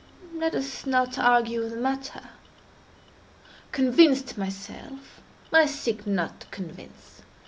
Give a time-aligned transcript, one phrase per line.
[0.33, 2.21] —let us not argue the matter.
[3.71, 5.21] Convinced myself,
[5.53, 7.21] I seek not to convince.